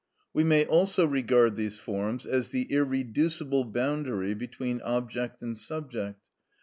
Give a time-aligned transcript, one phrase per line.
[0.33, 6.19] We may also regard these forms as the irreducible boundary between object and subject.